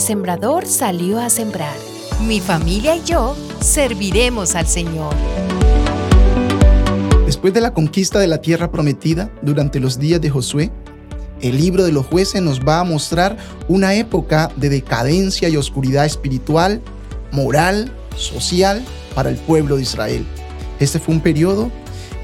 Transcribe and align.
sembrador 0.00 0.66
salió 0.66 1.18
a 1.18 1.30
sembrar. 1.30 1.76
Mi 2.26 2.40
familia 2.40 2.96
y 2.96 3.04
yo 3.04 3.36
serviremos 3.60 4.54
al 4.54 4.66
Señor. 4.66 5.14
Después 7.26 7.52
de 7.52 7.60
la 7.60 7.74
conquista 7.74 8.18
de 8.18 8.26
la 8.26 8.40
tierra 8.40 8.70
prometida 8.70 9.30
durante 9.42 9.80
los 9.80 9.98
días 9.98 10.20
de 10.20 10.30
Josué, 10.30 10.70
el 11.40 11.58
libro 11.58 11.84
de 11.84 11.92
los 11.92 12.06
jueces 12.06 12.40
nos 12.40 12.60
va 12.60 12.80
a 12.80 12.84
mostrar 12.84 13.36
una 13.68 13.94
época 13.94 14.50
de 14.56 14.68
decadencia 14.68 15.48
y 15.48 15.56
oscuridad 15.56 16.06
espiritual, 16.06 16.80
moral, 17.32 17.92
social 18.16 18.82
para 19.14 19.28
el 19.28 19.36
pueblo 19.36 19.76
de 19.76 19.82
Israel. 19.82 20.26
Este 20.80 20.98
fue 20.98 21.14
un 21.14 21.20
periodo 21.20 21.70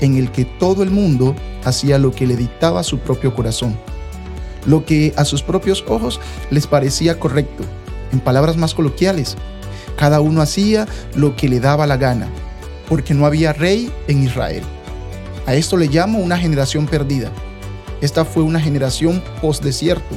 en 0.00 0.16
el 0.16 0.30
que 0.32 0.44
todo 0.44 0.82
el 0.82 0.90
mundo 0.90 1.34
hacía 1.64 1.98
lo 1.98 2.10
que 2.12 2.26
le 2.26 2.36
dictaba 2.36 2.82
su 2.82 2.98
propio 2.98 3.34
corazón, 3.34 3.78
lo 4.66 4.84
que 4.84 5.12
a 5.16 5.24
sus 5.24 5.42
propios 5.42 5.84
ojos 5.88 6.20
les 6.50 6.66
parecía 6.66 7.18
correcto. 7.18 7.64
En 8.12 8.20
palabras 8.20 8.56
más 8.56 8.74
coloquiales, 8.74 9.36
cada 9.96 10.20
uno 10.20 10.42
hacía 10.42 10.86
lo 11.14 11.36
que 11.36 11.48
le 11.48 11.60
daba 11.60 11.86
la 11.86 11.96
gana, 11.96 12.28
porque 12.88 13.14
no 13.14 13.26
había 13.26 13.52
rey 13.52 13.90
en 14.08 14.22
Israel. 14.22 14.62
A 15.46 15.54
esto 15.54 15.76
le 15.76 15.86
llamo 15.86 16.18
una 16.18 16.38
generación 16.38 16.86
perdida. 16.86 17.30
Esta 18.00 18.24
fue 18.24 18.42
una 18.42 18.60
generación 18.60 19.22
post-desierto, 19.40 20.16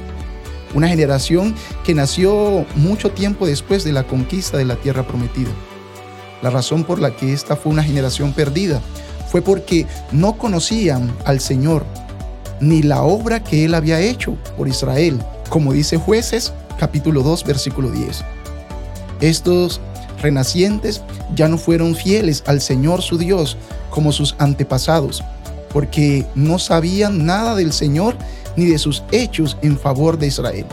una 0.74 0.88
generación 0.88 1.56
que 1.84 1.94
nació 1.94 2.66
mucho 2.76 3.12
tiempo 3.12 3.46
después 3.46 3.84
de 3.84 3.94
la 3.94 4.04
conquista 4.04 4.58
de 4.58 4.66
la 4.66 4.76
tierra 4.76 5.08
prometida. 5.08 5.52
La 6.42 6.50
razón 6.50 6.84
por 6.84 7.00
la 7.00 7.16
que 7.16 7.34
esta 7.34 7.56
fue 7.56 7.72
una 7.72 7.84
generación 7.84 8.34
perdida 8.34 8.82
fue 9.32 9.42
porque 9.42 9.88
no 10.12 10.38
conocían 10.38 11.16
al 11.26 11.40
Señor 11.40 11.86
ni 12.60 12.82
la 12.82 13.04
obra 13.04 13.44
que 13.44 13.66
Él 13.66 13.74
había 13.74 14.00
hecho 14.00 14.36
por 14.58 14.68
Israel, 14.68 15.20
como 15.50 15.74
dice 15.74 15.98
jueces 15.98 16.54
capítulo 16.78 17.24
2 17.24 17.44
versículo 17.44 17.90
10. 17.90 18.24
Estos 19.22 19.80
renacientes 20.22 21.02
ya 21.36 21.48
no 21.48 21.58
fueron 21.58 21.96
fieles 21.96 22.44
al 22.48 22.62
Señor 22.62 23.02
su 23.02 23.18
Dios 23.18 23.58
como 23.90 24.12
sus 24.12 24.36
antepasados, 24.40 25.24
porque 25.72 26.26
no 26.36 26.60
sabían 26.60 27.26
nada 27.26 27.56
del 27.56 27.74
Señor 27.74 28.16
ni 28.56 28.66
de 28.66 28.78
sus 28.78 29.04
hechos 29.12 29.58
en 29.62 29.78
favor 29.78 30.18
de 30.18 30.28
Israel. 30.28 30.66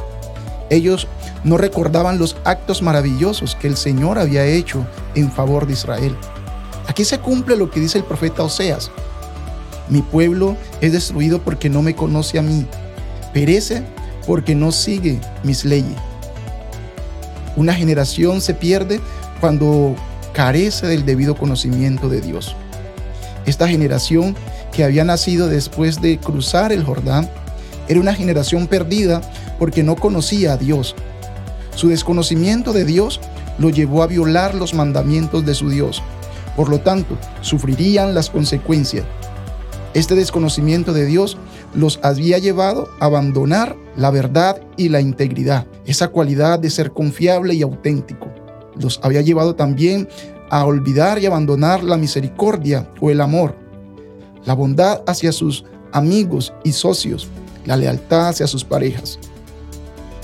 Ellos 0.71 1.07
no 1.45 1.59
recordaban 1.59 2.19
los 2.19 2.37
actos 2.45 2.83
maravillosos 2.83 3.57
que 3.57 3.67
el 3.69 3.77
Señor 3.77 4.19
había 4.19 4.47
hecho 4.47 4.87
en 5.15 5.31
favor 5.31 5.67
de 5.67 5.75
Israel. 5.75 6.17
Aquí 6.87 7.05
se 7.05 7.19
cumple 7.19 7.57
lo 7.57 7.71
que 7.71 7.81
dice 7.81 7.99
el 7.99 8.05
profeta 8.05 8.43
Oseas. 8.43 8.91
Mi 9.93 10.01
pueblo 10.01 10.57
es 10.81 10.93
destruido 10.93 11.43
porque 11.43 11.69
no 11.69 11.83
me 11.83 11.95
conoce 11.95 12.39
a 12.39 12.43
mí. 12.43 12.65
Perece 13.35 13.83
porque 14.27 14.55
no 14.55 14.73
sigue 14.73 15.21
mis 15.43 15.67
leyes. 15.67 15.99
Una 17.57 17.75
generación 17.75 18.41
se 18.41 18.55
pierde 18.55 19.03
cuando 19.39 19.95
carece 20.33 20.87
del 20.87 21.05
debido 21.05 21.35
conocimiento 21.35 22.09
de 22.09 22.23
Dios. 22.23 22.57
Esta 23.45 23.69
generación 23.69 24.35
que 24.73 24.83
había 24.83 25.05
nacido 25.05 25.49
después 25.49 26.01
de 26.01 26.17
cruzar 26.17 26.73
el 26.73 26.85
Jordán 26.85 27.29
era 27.87 28.01
una 28.01 28.15
generación 28.15 28.69
perdida 28.69 29.21
porque 29.59 29.83
no 29.83 29.97
conocía 29.97 30.55
a 30.55 30.57
Dios. 30.57 30.95
Su 31.75 31.89
desconocimiento 31.89 32.73
de 32.73 32.87
Dios 32.87 33.21
lo 33.59 33.69
llevó 33.69 34.03
a 34.03 34.07
violar 34.07 34.55
los 34.55 34.73
mandamientos 34.73 35.45
de 35.45 35.55
su 35.55 35.69
Dios. 35.69 36.03
Por 36.57 36.71
lo 36.71 36.81
tanto, 36.81 37.19
sufrirían 37.43 38.15
las 38.15 38.31
consecuencias. 38.31 39.05
Este 39.95 40.15
desconocimiento 40.15 40.95
de 40.95 41.05
Dios 41.05 41.37
los 41.75 42.01
había 42.03 42.39
llevado 42.39 42.89
a 42.99 43.07
abandonar 43.07 43.77
la 43.95 44.11
verdad 44.11 44.63
y 44.79 44.89
la 44.89 45.03
integridad, 45.03 45.67
esa 45.85 46.09
cualidad 46.09 46.59
de 46.59 46.71
ser 46.71 46.93
confiable 46.93 47.55
y 47.55 47.63
auténtico. 47.63 48.29
Los 48.81 49.01
había 49.03 49.21
llevado 49.21 49.55
también 49.55 50.09
a 50.49 50.65
olvidar 50.65 51.19
y 51.19 51.27
abandonar 51.27 51.85
la 51.85 51.99
misericordia 51.99 52.89
o 53.01 53.11
el 53.11 53.21
amor, 53.21 53.55
la 54.47 54.55
bondad 54.55 55.03
hacia 55.07 55.31
sus 55.31 55.65
amigos 55.93 56.55
y 56.65 56.73
socios, 56.73 57.29
la 57.67 57.77
lealtad 57.77 58.29
hacia 58.29 58.47
sus 58.47 58.65
parejas. 58.65 59.19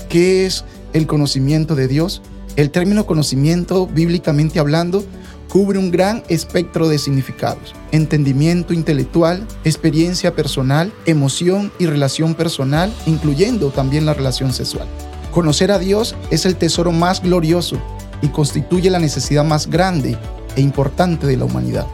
¿Qué 0.09 0.47
es 0.47 0.65
el 0.93 1.05
conocimiento 1.05 1.75
de 1.75 1.87
Dios? 1.87 2.23
El 2.55 2.71
término 2.71 3.05
conocimiento, 3.05 3.87
bíblicamente 3.87 4.59
hablando, 4.59 5.03
cubre 5.49 5.79
un 5.79 5.91
gran 5.91 6.23
espectro 6.29 6.87
de 6.87 6.99
significados. 6.99 7.73
Entendimiento 7.91 8.73
intelectual, 8.73 9.45
experiencia 9.63 10.35
personal, 10.35 10.93
emoción 11.05 11.71
y 11.79 11.87
relación 11.87 12.35
personal, 12.35 12.93
incluyendo 13.05 13.69
también 13.71 14.05
la 14.05 14.13
relación 14.13 14.53
sexual. 14.53 14.87
Conocer 15.31 15.71
a 15.71 15.79
Dios 15.79 16.15
es 16.31 16.45
el 16.45 16.55
tesoro 16.55 16.91
más 16.91 17.21
glorioso 17.21 17.77
y 18.21 18.27
constituye 18.27 18.89
la 18.89 18.99
necesidad 18.99 19.43
más 19.43 19.67
grande 19.67 20.17
e 20.55 20.61
importante 20.61 21.27
de 21.27 21.37
la 21.37 21.45
humanidad. 21.45 21.87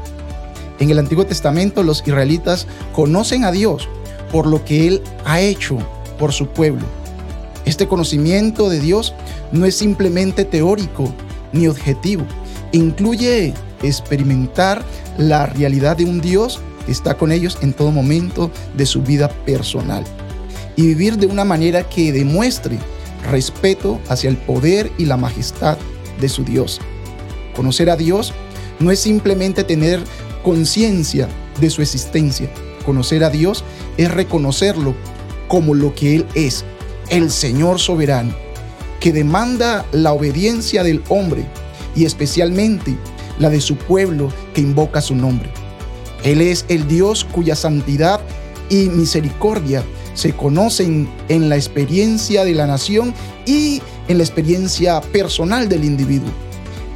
En 0.80 0.90
el 0.90 1.00
Antiguo 1.00 1.26
Testamento 1.26 1.84
los 1.84 2.06
israelitas 2.06 2.68
conocen 2.94 3.46
a 3.46 3.52
Dios 3.52 3.88
por 4.32 4.48
lo 4.48 4.66
que 4.66 4.88
Él 4.88 5.02
ha 5.24 5.40
hecho 5.40 5.78
por 6.20 6.34
su 6.34 6.48
pueblo. 6.48 6.86
Este 7.66 7.88
conocimiento 7.88 8.70
de 8.70 8.80
Dios 8.80 9.14
no 9.52 9.66
es 9.66 9.76
simplemente 9.76 10.46
teórico 10.46 11.14
ni 11.52 11.68
objetivo, 11.68 12.24
incluye 12.72 13.54
experimentar 13.82 14.84
la 15.18 15.46
realidad 15.46 15.98
de 15.98 16.06
un 16.06 16.22
Dios 16.22 16.60
que 16.86 16.92
está 16.92 17.18
con 17.18 17.32
ellos 17.32 17.58
en 17.62 17.74
todo 17.74 17.92
momento 17.92 18.52
de 18.78 18.86
su 18.86 19.02
vida 19.02 19.30
personal 19.30 20.04
y 20.76 20.84
vivir 20.88 21.18
de 21.18 21.28
una 21.28 21.46
manera 21.46 21.88
que 21.88 22.12
demuestre 22.12 22.78
respeto 23.30 24.00
hacia 24.10 24.30
el 24.30 24.38
poder 24.38 24.92
y 24.98 25.06
la 25.06 25.18
majestad 25.18 25.78
de 26.20 26.30
su 26.30 26.44
Dios. 26.44 26.80
Conocer 27.56 27.90
a 27.90 27.96
Dios 27.96 28.34
no 28.80 28.92
es 28.92 29.00
simplemente 29.00 29.64
tener 29.64 30.02
conciencia 30.44 31.28
de 31.60 31.70
su 31.70 31.82
existencia. 31.82 32.50
Conocer 32.86 33.24
a 33.24 33.30
Dios 33.30 33.64
es 33.98 34.12
reconocerlo 34.12 34.94
como 35.48 35.74
lo 35.74 35.96
que 35.96 36.16
Él 36.16 36.26
es, 36.36 36.66
el 37.10 37.32
Señor 37.32 37.80
soberano, 37.80 38.34
que 39.00 39.12
demanda 39.12 39.86
la 39.92 40.14
obediencia 40.14 40.84
del 40.84 41.04
hombre 41.10 41.46
y 41.96 42.06
especialmente 42.06 42.96
la 43.40 43.50
de 43.50 43.62
su 43.62 43.76
pueblo 43.76 44.32
que 44.54 44.62
invoca 44.62 45.02
su 45.02 45.16
nombre. 45.16 45.50
Él 46.24 46.42
es 46.42 46.66
el 46.70 46.88
Dios 46.88 47.26
cuya 47.26 47.56
santidad 47.56 48.20
y 48.70 48.90
misericordia 48.90 49.84
se 50.16 50.34
conocen 50.34 51.08
en 51.30 51.50
la 51.50 51.56
experiencia 51.56 52.44
de 52.44 52.56
la 52.56 52.66
nación 52.66 53.14
y 53.46 53.82
en 54.08 54.18
la 54.18 54.24
experiencia 54.24 55.02
personal 55.02 55.70
del 55.70 55.84
individuo. 55.84 56.30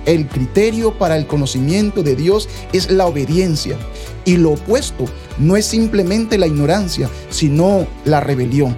El 0.06 0.28
criterio 0.28 0.98
para 0.98 1.18
el 1.18 1.28
conocimiento 1.28 2.02
de 2.02 2.16
Dios 2.16 2.50
es 2.74 2.90
la 2.90 3.06
obediencia 3.06 3.78
y 4.26 4.38
lo 4.38 4.52
opuesto 4.52 5.06
no 5.38 5.56
es 5.58 5.66
simplemente 5.66 6.38
la 6.38 6.48
ignorancia, 6.48 7.10
sino 7.30 7.86
la 8.06 8.20
rebelión. 8.20 8.76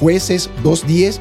Jueces 0.00 0.48
2.10 0.64 1.18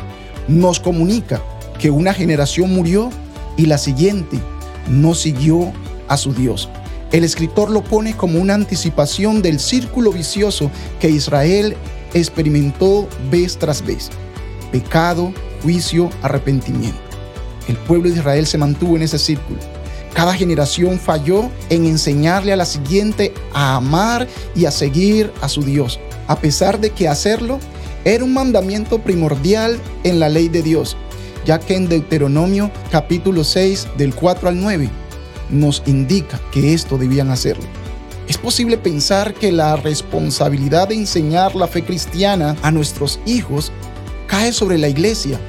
nos 0.48 0.80
comunica 0.80 1.44
que 1.78 1.92
una 1.92 2.14
generación 2.14 2.74
murió 2.74 3.10
y 3.58 3.66
la 3.66 3.78
siguiente 3.78 4.40
no 4.88 5.14
siguió 5.14 5.74
a 6.08 6.16
su 6.16 6.34
Dios. 6.34 6.70
El 7.12 7.24
escritor 7.24 7.70
lo 7.70 7.84
pone 7.84 8.16
como 8.16 8.40
una 8.40 8.54
anticipación 8.54 9.42
del 9.42 9.60
círculo 9.60 10.12
vicioso 10.12 10.72
que 11.00 11.10
Israel 11.10 11.76
experimentó 12.14 13.08
vez 13.30 13.58
tras 13.58 13.86
vez. 13.86 14.10
Pecado, 14.72 15.34
juicio, 15.62 16.10
arrepentimiento. 16.22 17.00
El 17.68 17.76
pueblo 17.76 18.10
de 18.10 18.18
Israel 18.18 18.48
se 18.48 18.58
mantuvo 18.58 18.96
en 18.96 19.04
ese 19.04 19.20
círculo. 19.20 19.60
Cada 20.14 20.34
generación 20.34 21.00
falló 21.00 21.50
en 21.70 21.86
enseñarle 21.86 22.54
a 22.54 22.58
la 22.58 22.66
siguiente 22.66 23.34
a 23.54 23.76
amar 23.76 24.28
y 24.56 24.66
a 24.66 24.72
seguir 24.72 25.32
a 25.42 25.50
su 25.50 25.64
Dios, 25.64 26.00
a 26.28 26.40
pesar 26.40 26.80
de 26.80 26.92
que 26.92 27.08
hacerlo 27.08 27.60
era 28.14 28.24
un 28.24 28.34
mandamiento 28.34 29.00
primordial 29.00 29.80
en 30.04 30.20
la 30.20 30.30
ley 30.30 30.50
de 30.50 30.62
Dios 30.62 30.98
ya 31.46 31.60
que 31.60 31.76
en 31.76 31.90
Deuteronomio 31.90 32.72
capítulo 32.92 33.44
6 33.44 33.88
del 33.98 34.14
4 34.14 34.50
al 34.50 34.62
9 34.62 34.90
nos 35.50 35.82
indica 35.88 36.40
que 36.52 36.74
esto 36.74 36.98
debían 36.98 37.32
hacerlo. 37.32 37.64
Es 38.28 38.38
posible 38.38 38.78
pensar 38.78 39.34
que 39.34 39.52
la 39.52 39.76
responsabilidad 39.76 40.90
de 40.90 40.96
enseñar 40.96 41.56
la 41.56 41.68
fe 41.68 41.84
cristiana 41.84 42.56
a 42.62 42.70
nuestros 42.70 43.20
hijos 43.26 43.72
cae 44.28 44.54
sobre 44.54 44.78
la 44.78 44.90
iglesia 44.90 45.40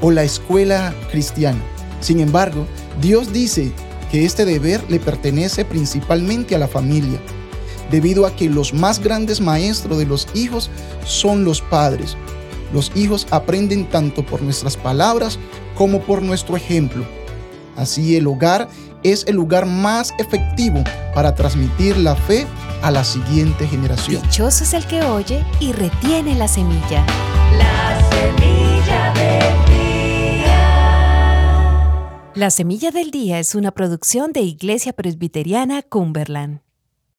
o 0.00 0.10
la 0.10 0.24
escuela 0.24 0.94
cristiana. 1.10 1.60
Sin 2.00 2.20
embargo, 2.20 2.66
Dios 3.02 3.32
dice 3.32 3.70
que 4.10 4.24
este 4.24 4.46
deber 4.46 4.82
le 4.88 4.98
pertenece 4.98 5.66
principalmente 5.66 6.54
a 6.54 6.58
la 6.58 6.68
familia, 6.68 7.20
debido 7.90 8.26
a 8.26 8.34
que 8.34 8.48
los 8.48 8.72
más 8.74 8.98
grandes 8.98 9.40
maestros 9.40 9.98
de 9.98 10.06
los 10.06 10.28
hijos 10.34 10.70
son 11.04 11.44
los 11.44 11.60
padres, 11.60 12.16
los 12.72 12.90
hijos 12.96 13.26
aprenden 13.30 13.88
tanto 13.88 14.26
por 14.26 14.42
nuestras 14.42 14.76
palabras 14.76 15.38
como 15.76 16.00
por 16.00 16.22
nuestro 16.22 16.56
ejemplo. 16.56 17.04
Así 17.76 18.16
el 18.16 18.26
hogar 18.26 18.68
es 19.04 19.24
el 19.26 19.36
lugar 19.36 19.66
más 19.66 20.12
efectivo 20.18 20.82
para 21.14 21.34
transmitir 21.34 21.96
la 21.96 22.16
fe 22.16 22.46
a 22.82 22.90
la 22.90 23.04
siguiente 23.04 23.66
generación. 23.66 24.22
Dichoso 24.22 24.64
es 24.64 24.74
el 24.74 24.84
que 24.86 25.02
oye 25.02 25.44
y 25.60 25.72
retiene 25.72 26.34
la 26.34 26.48
semilla. 26.48 27.06
La 27.56 28.00
semilla 28.10 29.12
de 29.14 29.38
día. 29.72 29.84
La 32.34 32.50
Semilla 32.50 32.90
del 32.90 33.10
Día 33.10 33.38
es 33.38 33.54
una 33.54 33.70
producción 33.70 34.32
de 34.32 34.40
Iglesia 34.40 34.92
Presbiteriana 34.92 35.82
Cumberland. 35.82 36.63